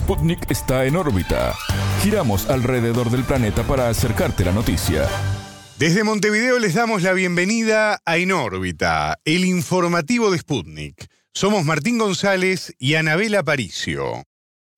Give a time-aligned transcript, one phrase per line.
[0.00, 1.54] Sputnik está en órbita.
[2.02, 5.06] Giramos alrededor del planeta para acercarte la noticia.
[5.78, 11.06] Desde Montevideo les damos la bienvenida a En órbita, el informativo de Sputnik.
[11.34, 14.24] Somos Martín González y Anabela Paricio.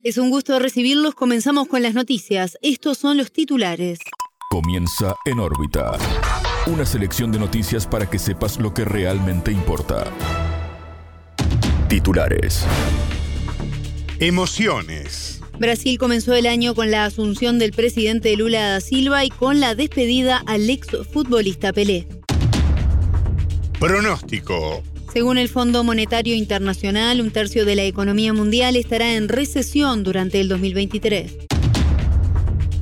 [0.02, 1.14] Es un gusto recibirlos.
[1.14, 2.58] Comenzamos con las noticias.
[2.60, 4.00] Estos son los titulares.
[4.50, 5.92] Comienza En órbita.
[6.66, 10.04] Una selección de noticias para que sepas lo que realmente importa.
[11.88, 12.66] Titulares.
[14.22, 15.40] Emociones.
[15.58, 19.74] Brasil comenzó el año con la asunción del presidente Lula da Silva y con la
[19.74, 22.06] despedida al ex futbolista Pelé.
[23.80, 24.80] Pronóstico.
[25.12, 30.40] Según el Fondo Monetario Internacional, un tercio de la economía mundial estará en recesión durante
[30.40, 31.38] el 2023.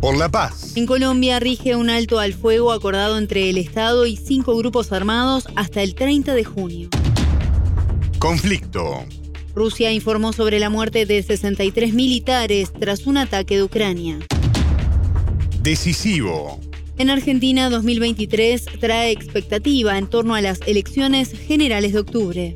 [0.02, 0.77] Por la paz.
[0.77, 5.48] En Colombia rige un alto al fuego acordado entre el Estado y cinco grupos armados
[5.57, 6.91] hasta el 30 de junio.
[8.18, 9.07] Conflicto.
[9.54, 14.18] Rusia informó sobre la muerte de 63 militares tras un ataque de Ucrania.
[15.62, 16.60] Decisivo.
[16.98, 22.54] En Argentina 2023 trae expectativa en torno a las elecciones generales de octubre.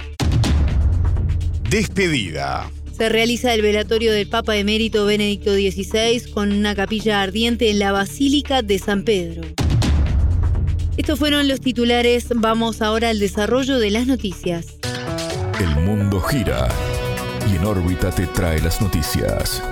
[1.70, 2.70] Despedida.
[2.96, 7.90] Se realiza el velatorio del Papa emérito Benedicto XVI con una capilla ardiente en la
[7.90, 9.42] Basílica de San Pedro.
[10.96, 14.78] Estos fueron los titulares, vamos ahora al desarrollo de las noticias.
[15.58, 16.68] El mundo gira
[17.50, 19.62] y en órbita te trae las noticias.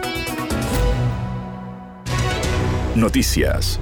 [2.94, 3.80] Noticias.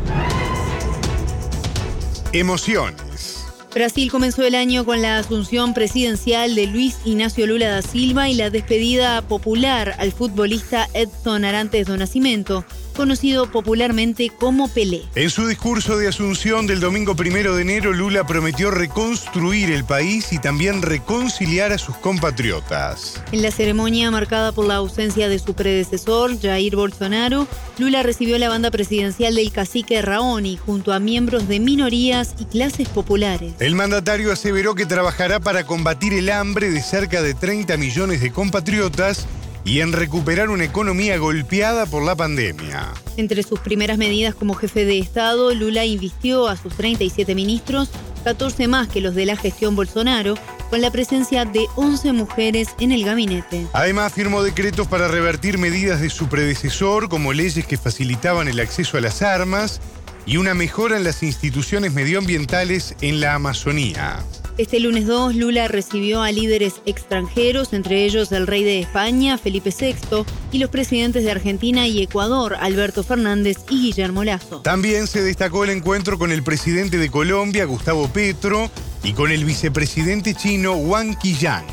[2.32, 3.44] Emociones.
[3.74, 8.34] Brasil comenzó el año con la asunción presidencial de Luis Ignacio Lula da Silva y
[8.34, 15.02] la despedida popular al futbolista Edson Arantes do Nascimento, conocido popularmente como Pelé.
[15.14, 20.32] En su discurso de asunción del domingo primero de enero, Lula prometió reconstruir el país
[20.32, 23.22] y también reconciliar a sus compatriotas.
[23.32, 27.46] En la ceremonia marcada por la ausencia de su predecesor, Jair Bolsonaro,
[27.78, 32.88] Lula recibió la banda presidencial del cacique Raoni junto a miembros de minorías y clases
[32.88, 33.54] populares.
[33.58, 38.30] El mandatario aseveró que trabajará para combatir el hambre de cerca de 30 millones de
[38.30, 39.26] compatriotas
[39.64, 42.92] y en recuperar una economía golpeada por la pandemia.
[43.16, 47.90] Entre sus primeras medidas como jefe de Estado, Lula invistió a sus 37 ministros,
[48.24, 50.34] 14 más que los de la gestión Bolsonaro,
[50.70, 53.66] con la presencia de 11 mujeres en el gabinete.
[53.72, 58.96] Además, firmó decretos para revertir medidas de su predecesor, como leyes que facilitaban el acceso
[58.96, 59.80] a las armas
[60.26, 64.24] y una mejora en las instituciones medioambientales en la Amazonía.
[64.58, 69.72] Este lunes 2, Lula recibió a líderes extranjeros, entre ellos el rey de España, Felipe
[69.78, 74.60] VI, y los presidentes de Argentina y Ecuador, Alberto Fernández y Guillermo Lazo.
[74.60, 78.70] También se destacó el encuentro con el presidente de Colombia, Gustavo Petro,
[79.02, 81.64] y con el vicepresidente chino, Wang Qiyan.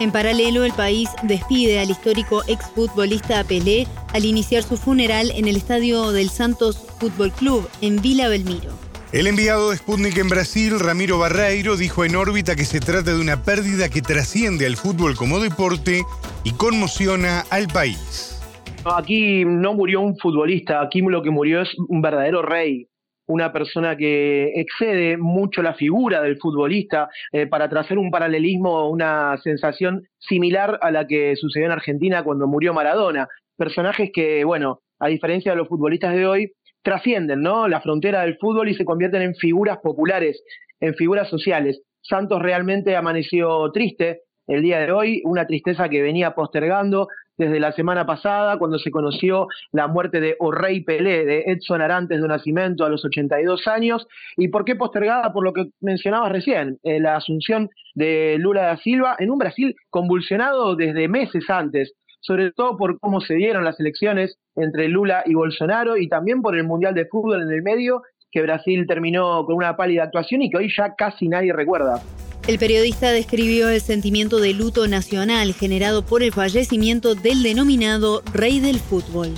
[0.00, 5.56] En paralelo, el país despide al histórico exfutbolista Pelé al iniciar su funeral en el
[5.56, 8.70] estadio del Santos Fútbol Club en Vila Belmiro.
[9.10, 13.20] El enviado de Sputnik en Brasil, Ramiro Barreiro, dijo en órbita que se trata de
[13.20, 16.02] una pérdida que trasciende al fútbol como deporte
[16.44, 18.40] y conmociona al país.
[18.84, 22.86] Aquí no murió un futbolista, aquí lo que murió es un verdadero rey,
[23.28, 29.36] una persona que excede mucho la figura del futbolista, eh, para trazar un paralelismo, una
[29.42, 33.28] sensación similar a la que sucedió en Argentina cuando murió Maradona.
[33.56, 36.52] Personajes que, bueno, a diferencia de los futbolistas de hoy,
[36.82, 37.68] trascienden ¿no?
[37.68, 40.42] la frontera del fútbol y se convierten en figuras populares,
[40.80, 41.82] en figuras sociales.
[42.00, 47.70] Santos realmente amaneció triste el día de hoy, una tristeza que venía postergando desde la
[47.72, 52.84] semana pasada, cuando se conoció la muerte de Orrey Pelé, de Edson Arantes de Nacimiento
[52.84, 54.08] a los 82 años.
[54.36, 55.32] ¿Y por qué postergada?
[55.32, 59.76] Por lo que mencionabas recién, eh, la asunción de Lula da Silva en un Brasil
[59.90, 65.34] convulsionado desde meses antes sobre todo por cómo se dieron las elecciones entre Lula y
[65.34, 69.54] Bolsonaro y también por el Mundial de Fútbol en el medio, que Brasil terminó con
[69.54, 72.02] una pálida actuación y que hoy ya casi nadie recuerda.
[72.48, 78.58] El periodista describió el sentimiento de luto nacional generado por el fallecimiento del denominado rey
[78.58, 79.28] del fútbol.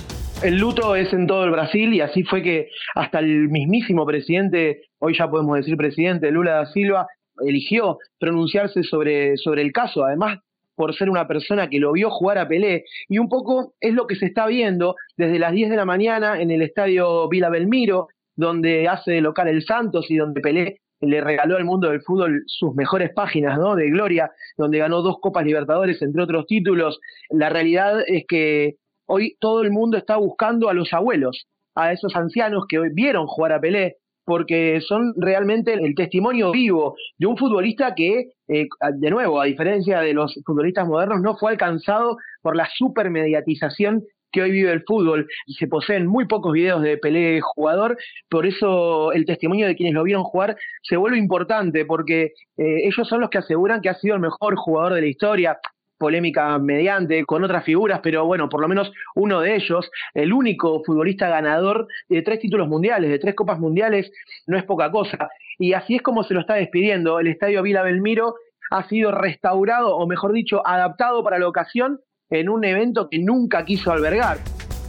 [0.41, 4.83] El luto es en todo el Brasil y así fue que hasta el mismísimo presidente,
[4.99, 7.05] hoy ya podemos decir presidente Lula da Silva,
[7.45, 10.05] eligió pronunciarse sobre, sobre el caso.
[10.05, 10.39] Además,
[10.75, 12.85] por ser una persona que lo vio jugar a Pelé.
[13.09, 16.39] Y un poco es lo que se está viendo desde las 10 de la mañana
[16.39, 18.07] en el estadio Vila Belmiro,
[18.37, 22.73] donde hace local el Santos y donde Pelé le regaló al mundo del fútbol sus
[22.75, 23.75] mejores páginas ¿no?
[23.75, 26.99] de gloria, donde ganó dos Copas Libertadores, entre otros títulos.
[27.29, 28.75] La realidad es que
[29.07, 33.53] hoy todo el mundo está buscando a los abuelos, a esos ancianos que vieron jugar
[33.53, 39.41] a Pelé, porque son realmente el testimonio vivo de un futbolista que, eh, de nuevo,
[39.41, 44.71] a diferencia de los futbolistas modernos, no fue alcanzado por la supermediatización que hoy vive
[44.71, 45.27] el fútbol.
[45.45, 47.97] y Se poseen muy pocos videos de Pelé jugador,
[48.29, 53.07] por eso el testimonio de quienes lo vieron jugar se vuelve importante, porque eh, ellos
[53.07, 55.59] son los que aseguran que ha sido el mejor jugador de la historia
[56.01, 60.81] polémica mediante, con otras figuras, pero bueno, por lo menos uno de ellos, el único
[60.83, 64.11] futbolista ganador de tres títulos mundiales, de tres copas mundiales,
[64.47, 65.29] no es poca cosa.
[65.59, 67.19] Y así es como se lo está despidiendo.
[67.19, 68.33] El estadio Vila Belmiro
[68.71, 71.99] ha sido restaurado, o mejor dicho, adaptado para la ocasión
[72.31, 74.39] en un evento que nunca quiso albergar.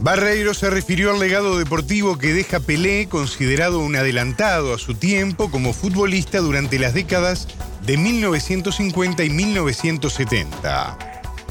[0.01, 5.49] Barreiro se refirió al legado deportivo que deja Pelé, considerado un adelantado a su tiempo
[5.51, 7.47] como futbolista durante las décadas
[7.85, 10.97] de 1950 y 1970.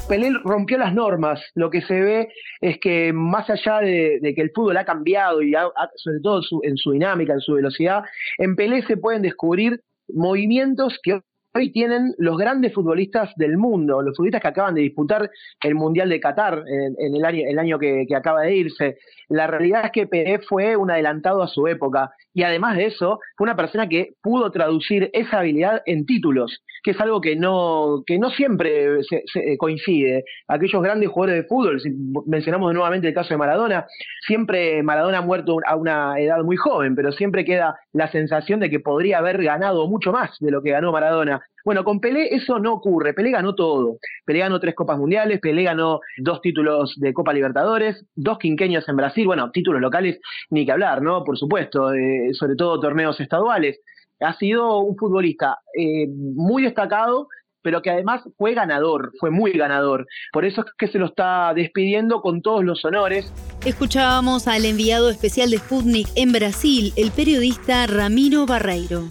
[0.07, 1.41] Pelé rompió las normas.
[1.55, 2.29] Lo que se ve
[2.61, 5.53] es que más allá de, que el fútbol ha cambiado y
[5.95, 8.03] sobre todo en su dinámica, en su velocidad,
[8.37, 11.21] en Pelé se pueden descubrir movimientos que
[11.55, 15.29] hoy tienen los grandes futbolistas del mundo, los futbolistas que acaban de disputar
[15.61, 18.97] el Mundial de Qatar en, el año, el año que, acaba de irse.
[19.29, 23.19] La realidad es que Pelé fue un adelantado a su época y además de eso
[23.37, 28.03] fue una persona que pudo traducir esa habilidad en títulos, que es algo que no,
[28.05, 30.23] que no siempre se, eh, coincide.
[30.47, 31.89] Aquellos grandes jugadores de fútbol, si
[32.25, 33.85] mencionamos nuevamente el caso de Maradona,
[34.25, 38.69] siempre Maradona ha muerto a una edad muy joven, pero siempre queda la sensación de
[38.69, 41.41] que podría haber ganado mucho más de lo que ganó Maradona.
[41.63, 43.13] Bueno, con Pelé eso no ocurre.
[43.13, 43.97] Pelé ganó todo.
[44.25, 48.97] Pelé ganó tres Copas Mundiales, Pelé ganó dos títulos de Copa Libertadores, dos quinqueños en
[48.97, 50.19] Brasil, bueno, títulos locales
[50.49, 51.23] ni que hablar, ¿no?
[51.23, 53.79] Por supuesto, eh, sobre todo torneos estaduales.
[54.19, 57.27] Ha sido un futbolista eh, muy destacado,
[57.61, 60.05] pero que además fue ganador, fue muy ganador.
[60.31, 63.31] Por eso es que se lo está despidiendo con todos los honores.
[63.65, 69.07] Escuchábamos al enviado especial de Sputnik en Brasil, el periodista Ramiro Barreiro.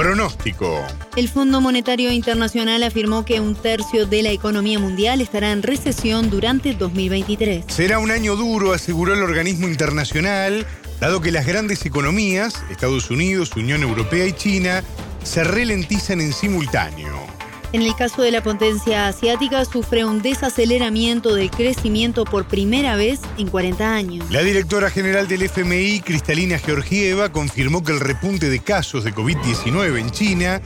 [0.00, 0.82] Pronóstico.
[1.14, 6.30] El Fondo Monetario Internacional afirmó que un tercio de la economía mundial estará en recesión
[6.30, 7.66] durante 2023.
[7.68, 10.66] Será un año duro, aseguró el organismo internacional,
[11.00, 14.82] dado que las grandes economías, Estados Unidos, Unión Europea y China,
[15.22, 17.29] se ralentizan en simultáneo.
[17.72, 23.20] En el caso de la potencia asiática, sufre un desaceleramiento del crecimiento por primera vez
[23.38, 24.30] en 40 años.
[24.30, 30.00] La directora general del FMI, Cristalina Georgieva, confirmó que el repunte de casos de COVID-19
[30.00, 30.60] en China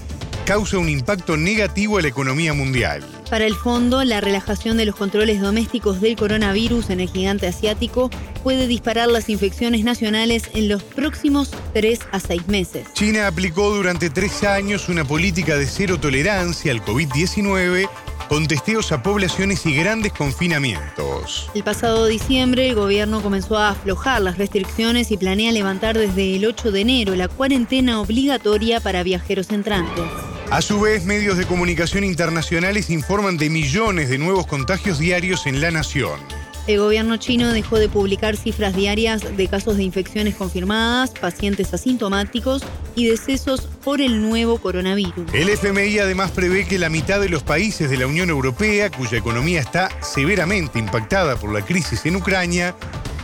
[0.47, 3.05] causa un impacto negativo a la economía mundial.
[3.31, 8.11] Para el fondo, la relajación de los controles domésticos del coronavirus en el gigante asiático
[8.43, 12.87] puede disparar las infecciones nacionales en los próximos 3 a 6 meses.
[12.93, 17.89] China aplicó durante tres años una política de cero tolerancia al COVID-19
[18.29, 21.51] con testeos a poblaciones y grandes confinamientos.
[21.55, 26.45] El pasado diciembre el gobierno comenzó a aflojar las restricciones y planea levantar desde el
[26.45, 30.05] 8 de enero la cuarentena obligatoria para viajeros entrantes.
[30.51, 35.61] A su vez, medios de comunicación internacionales informan de millones de nuevos contagios diarios en
[35.61, 36.21] la nación.
[36.67, 42.63] El gobierno chino dejó de publicar cifras diarias de casos de infecciones confirmadas, pacientes asintomáticos
[42.95, 45.35] y decesos por el nuevo coronavirus.
[45.35, 49.19] El FMI además prevé que la mitad de los países de la Unión Europea, cuya
[49.19, 52.75] economía está severamente impactada por la crisis en Ucrania,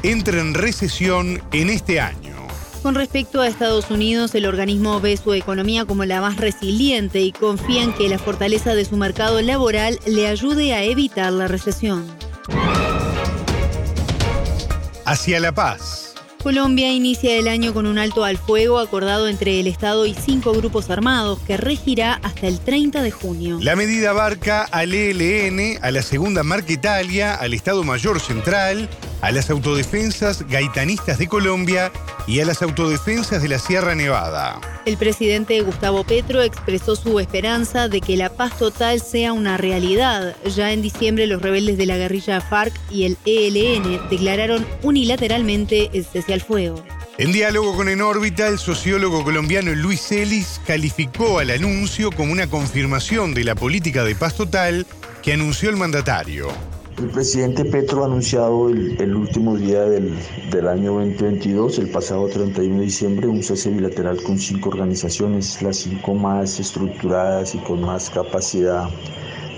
[0.03, 2.30] entre en recesión en este año.
[2.83, 7.33] Con respecto a Estados Unidos, el organismo ve su economía como la más resiliente y
[7.33, 12.07] confía en que la fortaleza de su mercado laboral le ayude a evitar la recesión
[15.11, 16.15] hacia la paz.
[16.43, 20.53] Colombia inicia el año con un alto al fuego acordado entre el Estado y cinco
[20.53, 23.59] grupos armados que regirá hasta el 30 de junio.
[23.61, 28.89] La medida abarca al ELN, a la Segunda Marca Italia, al Estado Mayor Central,
[29.21, 31.93] a las autodefensas gaitanistas de Colombia
[32.27, 34.61] y a las autodefensas de la Sierra Nevada.
[34.87, 40.37] El presidente Gustavo Petro expresó su esperanza de que la paz total sea una realidad.
[40.55, 46.05] Ya en diciembre los rebeldes de la guerrilla FARC y el ELN declararon unilateralmente el
[46.05, 46.83] cese al fuego.
[47.19, 52.47] En diálogo con En órbita, el sociólogo colombiano Luis Celis calificó al anuncio como una
[52.47, 54.87] confirmación de la política de paz total
[55.23, 56.49] que anunció el mandatario.
[57.01, 60.13] El presidente Petro ha anunciado el, último día del,
[60.69, 66.13] año 2022, el pasado 31 de diciembre, un cese bilateral con cinco organizaciones, las cinco
[66.13, 68.91] más estructuradas y con más capacidad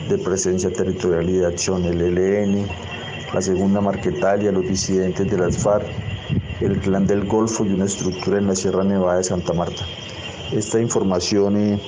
[0.09, 2.65] de presencia territorial y de acción, el ELN,
[3.35, 5.89] la segunda Marquetalia, los disidentes de las FARC,
[6.61, 9.85] el Clan del Golfo y una estructura en la Sierra Nevada de Santa Marta.
[10.53, 11.81] Esta información eh,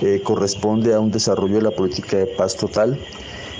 [0.00, 2.96] eh, corresponde a un desarrollo de la política de paz total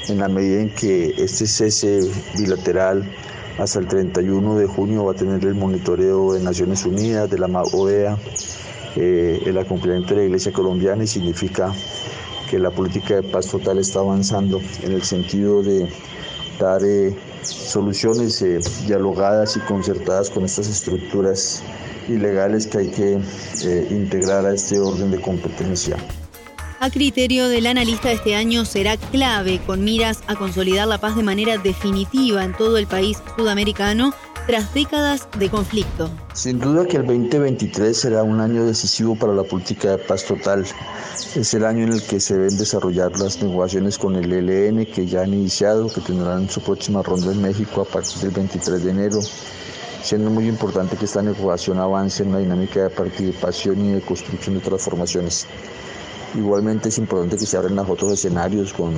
[0.09, 2.01] en la medida en que este cese
[2.37, 3.09] bilateral
[3.59, 7.47] hasta el 31 de junio va a tener el monitoreo de Naciones Unidas, de la
[7.73, 8.19] OEA,
[8.97, 11.73] eh, el acompañamiento de la Iglesia colombiana y significa
[12.51, 15.89] que la política de paz total está avanzando en el sentido de
[16.59, 18.45] dar eh, soluciones
[18.87, 21.63] dialogadas y concertadas con estas estructuras
[22.09, 23.19] ilegales que hay que
[23.91, 25.97] integrar a este orden de competencia.
[26.83, 31.23] A criterio del analista, este año será clave con miras a consolidar la paz de
[31.23, 34.13] manera definitiva en todo el país sudamericano
[34.49, 36.11] tras décadas de conflicto.
[36.35, 40.67] Sin duda que el 2023 será un año decisivo para la política de paz total.
[41.37, 45.07] Es el año en el que se deben desarrollar las negociaciones con el ELN que
[45.07, 48.91] ya han iniciado, que tendrán su próxima ronda en México a partir del 23 de
[48.91, 49.21] enero
[50.03, 54.57] siendo muy importante que esta negociación avance en una dinámica de participación y de construcción
[54.57, 55.47] de transformaciones.
[56.35, 58.95] Igualmente es importante que se abran los otros escenarios con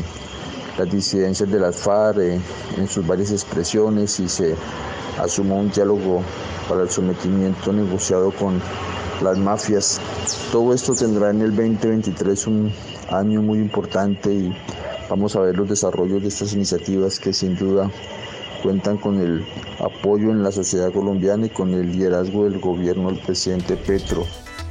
[0.79, 2.41] las disidencias de las FARC eh,
[2.77, 4.55] en sus varias expresiones y se
[5.19, 6.23] asuma un diálogo
[6.69, 8.61] para el sometimiento negociado con
[9.23, 10.01] las mafias.
[10.53, 12.73] Todo esto tendrá en el 2023 un
[13.11, 14.57] año muy importante y
[15.09, 17.91] vamos a ver los desarrollos de estas iniciativas que sin duda
[18.63, 19.45] cuentan con el
[19.81, 24.25] apoyo en la sociedad colombiana y con el liderazgo del gobierno del presidente Petro.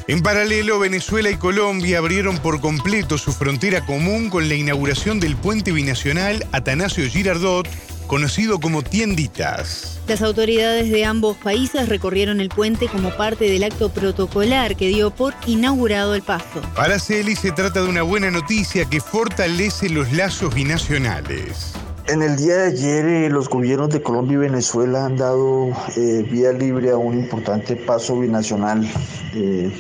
[0.06, 5.38] En paralelo, Venezuela y Colombia abrieron por completo su frontera común con la inauguración del
[5.38, 7.70] puente binacional Atanasio Girardot,
[8.06, 10.02] conocido como Tienditas.
[10.06, 15.10] Las autoridades de ambos países recorrieron el puente como parte del acto protocolar que dio
[15.10, 16.62] por inaugurado el paso.
[16.76, 21.72] Para Celi se trata de una buena noticia que fortalece los lazos binacionales.
[22.06, 26.28] En el día de ayer eh, los gobiernos de Colombia y Venezuela han dado eh,
[26.30, 28.86] vía libre a un importante paso binacional,
[29.34, 29.72] eh,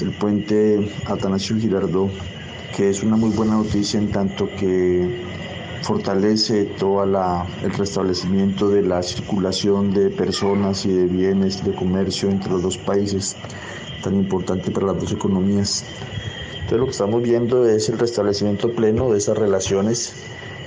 [0.00, 2.08] el puente Atanasio Girardot,
[2.76, 5.24] que es una muy buena noticia en tanto que
[5.82, 12.52] fortalece todo el restablecimiento de la circulación de personas y de bienes de comercio entre
[12.52, 13.34] los dos países,
[14.04, 15.84] tan importante para las dos economías.
[16.52, 20.14] Entonces lo que estamos viendo es el restablecimiento pleno de esas relaciones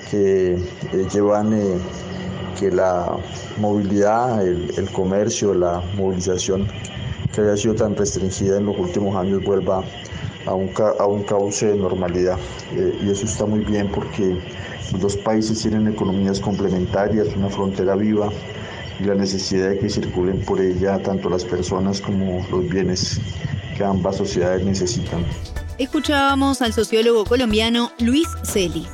[0.10, 1.78] que eh, llevan eh,
[2.60, 3.18] que la
[3.58, 6.68] movilidad, el, comercio, la movilización
[7.34, 9.84] que había sido tan restringida en los últimos años vuelva
[10.46, 12.38] a un, a un cauce de normalidad.
[12.74, 14.42] Eh, y eso está muy bien porque
[14.92, 18.30] los dos países tienen economías complementarias, una frontera viva
[19.00, 23.22] y la necesidad de que circulen por ella tanto las personas como los bienes
[23.78, 25.24] que ambas sociedades necesitan.
[25.78, 28.86] Escuchábamos al sociólogo colombiano Luis Celi.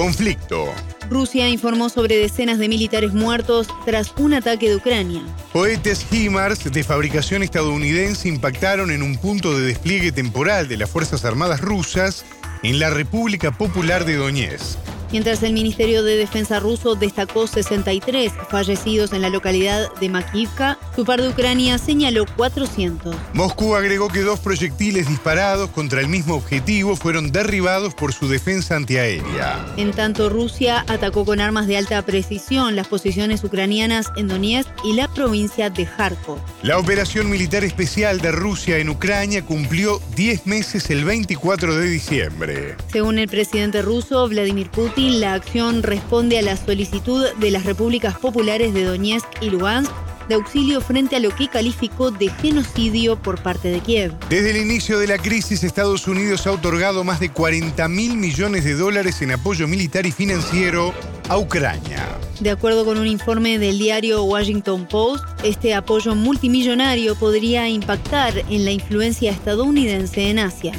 [0.00, 0.72] Conflicto.
[1.10, 5.20] Rusia informó sobre decenas de militares muertos tras un ataque de Ucrania.
[5.52, 11.26] Cohetes HIMARS de fabricación estadounidense impactaron en un punto de despliegue temporal de las Fuerzas
[11.26, 12.24] Armadas rusas
[12.62, 14.78] en la República Popular de Donetsk
[15.12, 21.04] mientras el Ministerio de Defensa ruso destacó 63 fallecidos en la localidad de Makivka, su
[21.04, 23.14] par de Ucrania señaló 400.
[23.32, 28.76] Moscú agregó que dos proyectiles disparados contra el mismo objetivo fueron derribados por su defensa
[28.76, 29.66] antiaérea.
[29.76, 34.94] En tanto, Rusia atacó con armas de alta precisión las posiciones ucranianas en Donetsk y
[34.94, 36.38] la provincia de Kharkov.
[36.62, 42.76] La operación militar especial de Rusia en Ucrania cumplió 10 meses el 24 de diciembre.
[42.92, 48.18] Según el presidente ruso Vladimir Putin, la acción responde a la solicitud de las repúblicas
[48.18, 49.90] populares de Donetsk y Lugansk
[50.28, 54.12] de auxilio frente a lo que calificó de genocidio por parte de Kiev.
[54.28, 58.64] Desde el inicio de la crisis, Estados Unidos ha otorgado más de 40 mil millones
[58.64, 60.94] de dólares en apoyo militar y financiero
[61.28, 62.06] a Ucrania.
[62.38, 68.64] De acuerdo con un informe del diario Washington Post, este apoyo multimillonario podría impactar en
[68.64, 70.72] la influencia estadounidense en Asia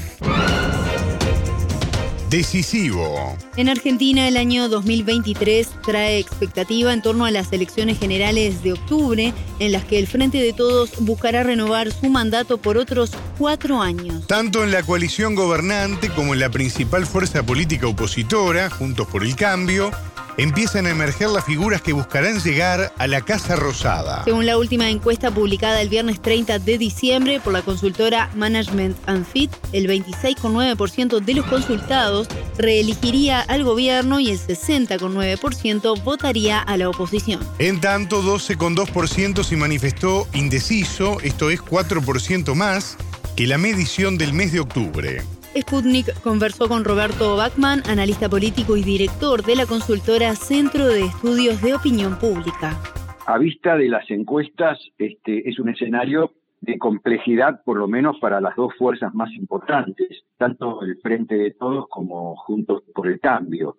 [2.31, 3.37] decisivo.
[3.57, 9.33] En Argentina el año 2023 trae expectativa en torno a las elecciones generales de octubre,
[9.59, 14.25] en las que el Frente de Todos buscará renovar su mandato por otros cuatro años.
[14.27, 19.35] Tanto en la coalición gobernante como en la principal fuerza política opositora, Juntos por el
[19.35, 19.91] Cambio,
[20.37, 24.23] empiezan a emerger las figuras que buscarán llegar a la Casa Rosada.
[24.23, 29.25] Según la última encuesta publicada el viernes 30 de diciembre por la consultora Management and
[29.25, 36.89] Fit, el 26,9% de los consultados reelegiría al gobierno y el 60,9% votaría a la
[36.89, 37.39] oposición.
[37.59, 42.97] En tanto, 12,2% se manifestó indeciso, esto es 4% más
[43.35, 45.21] que la medición del mes de octubre.
[45.55, 51.61] Sputnik conversó con Roberto Bachman, analista político y director de la consultora Centro de Estudios
[51.61, 52.79] de Opinión Pública.
[53.27, 56.31] A vista de las encuestas, este es un escenario
[56.61, 61.51] de complejidad, por lo menos para las dos fuerzas más importantes, tanto el Frente de
[61.51, 63.77] Todos como Juntos por el Cambio.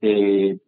[0.00, 0.58] Eh,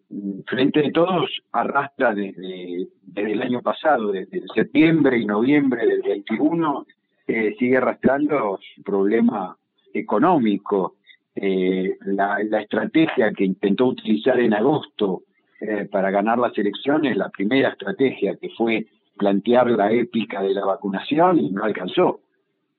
[0.46, 2.86] Frente de Todos arrastra desde,
[3.16, 6.86] el año pasado, desde septiembre y noviembre del 21,
[7.26, 9.56] eh, sigue arrastrando su problema
[9.94, 10.96] económico,
[11.34, 15.22] eh, la, estrategia que intentó utilizar en agosto
[15.61, 20.64] eh, para ganar las elecciones la primera estrategia que fue plantear la épica de la
[20.64, 22.20] vacunación y no alcanzó.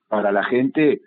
[0.08, 1.00] Para la gente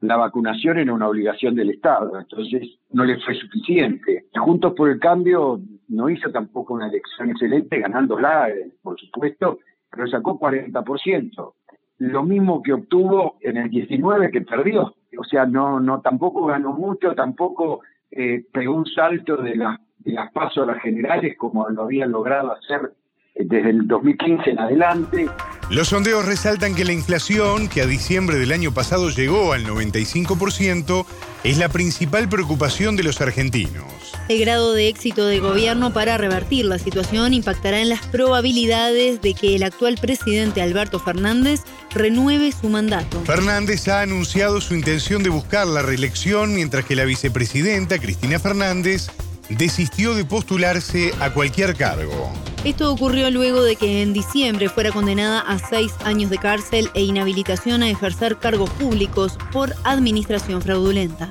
[0.00, 4.26] la vacunación era una obligación del Estado, entonces no le fue suficiente.
[4.34, 10.06] Juntos por el Cambio no hizo tampoco una elección excelente, ganándola, eh, por supuesto, pero
[10.08, 11.54] sacó 40%.
[11.98, 14.94] Lo mismo que obtuvo en el 19 que perdió.
[15.18, 17.80] O sea, no, no tampoco ganó mucho, tampoco
[18.10, 22.12] eh, pegó un salto de, la, de las pasos a las generales como lo habían
[22.12, 22.92] logrado hacer
[23.34, 25.26] desde el 2015 en adelante.
[25.70, 31.06] Los sondeos resaltan que la inflación, que a diciembre del año pasado llegó al 95%,
[31.42, 33.84] es la principal preocupación de los argentinos.
[34.28, 39.34] El grado de éxito del gobierno para revertir la situación impactará en las probabilidades de
[39.34, 41.62] que el actual presidente Alberto Fernández
[41.94, 43.20] renueve su mandato.
[43.22, 49.10] Fernández ha anunciado su intención de buscar la reelección, mientras que la vicepresidenta Cristina Fernández
[49.48, 52.32] desistió de postularse a cualquier cargo.
[52.64, 57.02] Esto ocurrió luego de que en diciembre fuera condenada a seis años de cárcel e
[57.02, 61.26] inhabilitación a ejercer cargos públicos por administración fraudulenta.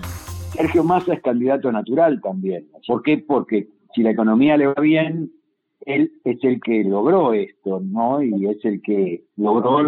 [0.54, 2.68] Sergio Massa es candidato natural también.
[2.86, 3.18] ¿Por qué?
[3.18, 5.32] Porque si la economía le va bien,
[5.88, 8.22] él es el que logró esto, ¿no?
[8.22, 9.82] Y es el que logró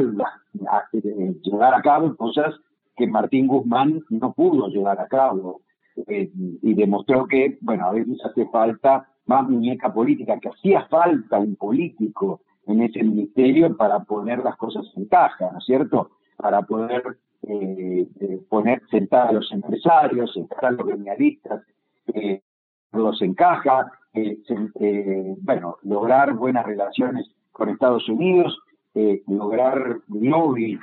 [1.44, 2.56] llevar a cabo cosas
[2.98, 5.62] que Martín Guzmán no pudo llevar a cabo.
[6.08, 11.40] Eh, y demostró que, bueno, a veces hace falta más muñeca política, que hacía falta
[11.40, 16.12] un político en ese ministerio para poner las cosas en caja, ¿no es cierto?
[16.38, 21.64] Para poder eh, eh, poner sentar a los empresarios, sentar a los gremialistas,
[22.14, 22.42] eh,
[22.92, 23.92] los encaja,
[25.42, 28.58] bueno, lograr buenas relaciones con Estados Unidos,
[29.28, 30.80] lograr lobby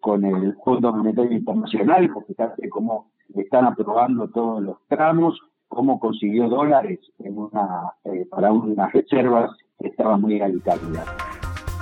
[0.00, 6.48] con el Fondo Monetario Internacional, porque fíjate cómo están aprobando todos los tramos, cómo consiguió
[6.48, 11.04] dólares en una, eh, para unas reservas que estaban muy egalitarias.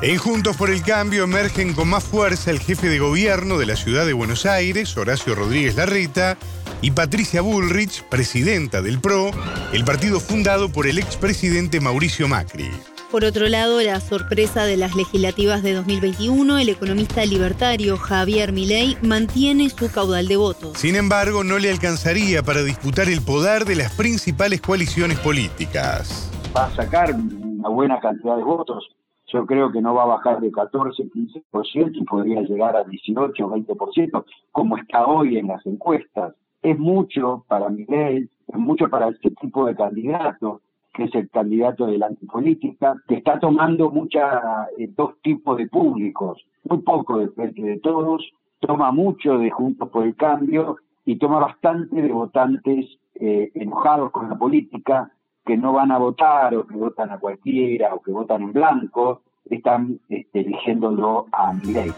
[0.02, 3.76] En Juntos por el Cambio emergen con más fuerza el jefe de gobierno de la
[3.76, 6.37] ciudad de Buenos Aires, Horacio Rodríguez Larreta,
[6.82, 9.30] y Patricia Bullrich, presidenta del PRO,
[9.72, 12.68] el partido fundado por el expresidente Mauricio Macri.
[13.14, 18.96] Por otro lado, la sorpresa de las legislativas de 2021, el economista libertario Javier Milei
[19.03, 20.77] mantiene su caudal de votos.
[20.77, 26.29] Sin embargo, no le alcanzaría para disputar el poder de las principales coaliciones políticas.
[26.57, 28.85] Va a sacar una buena cantidad de votos.
[29.33, 33.33] Yo creo que no va a bajar de 14, 15% y podría llegar a 18,
[33.33, 36.35] 20%, como está hoy en las encuestas.
[36.62, 40.62] Es mucho para Milei, es mucho para este tipo de candidatos
[40.94, 45.66] que es el candidato de la antipolítica, que está tomando mucha, eh, dos tipos de
[45.66, 48.22] públicos, muy poco de frente de todos,
[48.61, 54.28] toma mucho de Juntos por el Cambio y toma bastante de votantes eh, enojados con
[54.28, 55.11] la política,
[55.44, 59.22] que no van a votar o que votan a cualquiera o que votan en blanco,
[59.50, 61.92] están este, eligiéndolo a Milei.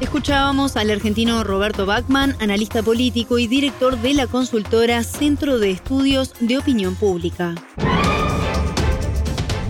[0.00, 6.34] Escuchábamos al argentino Roberto Bachman, analista político y director de la consultora Centro de Estudios
[6.38, 7.54] de Opinión Pública.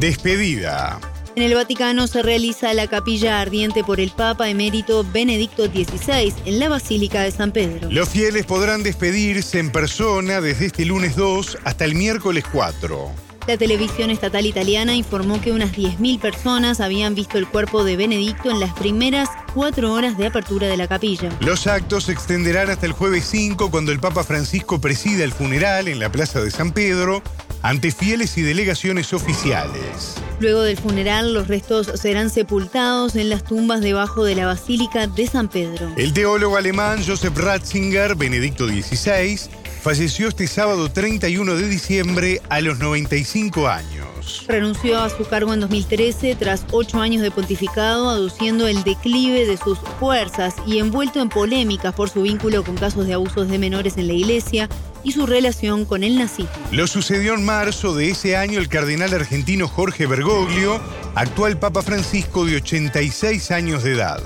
[0.00, 1.00] Despedida.
[1.37, 6.59] En el Vaticano se realiza la capilla ardiente por el Papa emérito Benedicto XVI en
[6.59, 7.88] la Basílica de San Pedro.
[7.90, 13.11] Los fieles podrán despedirse en persona desde este lunes 2 hasta el miércoles 4.
[13.46, 18.50] La televisión estatal italiana informó que unas 10.000 personas habían visto el cuerpo de Benedicto
[18.50, 21.30] en las primeras cuatro horas de apertura de la capilla.
[21.40, 25.88] Los actos se extenderán hasta el jueves 5 cuando el Papa Francisco presida el funeral
[25.88, 27.22] en la Plaza de San Pedro
[27.66, 30.14] ante fieles y delegaciones oficiales.
[30.38, 35.26] Luego del funeral, los restos serán sepultados en las tumbas debajo de la Basílica de
[35.26, 35.90] San Pedro.
[35.96, 39.40] El teólogo alemán Joseph Ratzinger, Benedicto XVI,
[39.83, 44.44] falleció este sábado 31 de diciembre a los 95 años.
[44.46, 49.57] Renunció a su cargo en 2013 tras ocho años de pontificado, aduciendo el declive de
[49.57, 53.96] sus fuerzas y envuelto en polémicas por su vínculo con casos de abusos de menores
[53.96, 54.68] en la iglesia
[55.07, 56.51] y su relación con el nazismo.
[56.73, 60.81] Lo sucedió en marzo de ese año el cardenal argentino Jorge Bergoglio,
[61.14, 64.21] actual Papa Francisco de 86 años de edad.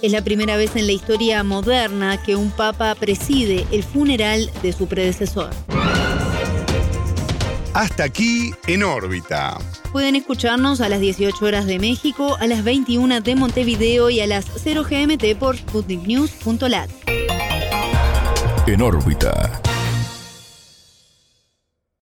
[0.00, 4.72] Es la primera vez en la historia moderna que un papa preside el funeral de
[4.72, 5.50] su predecesor.
[7.74, 9.58] Hasta aquí en órbita.
[9.92, 14.26] Pueden escucharnos a las 18 horas de México, a las 21 de Montevideo y a
[14.26, 16.90] las 0 GMT por sputniknews.lat.
[18.66, 19.60] En órbita.